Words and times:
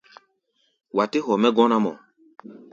Wa 0.95 1.03
tɛ́ 1.11 1.23
hɔ 1.25 1.33
mɛ́ 1.41 1.51
gɔ́ná-mɔ. 1.55 1.91